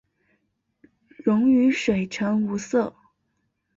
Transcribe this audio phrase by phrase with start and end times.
[1.17, 2.95] 溶于水呈无色。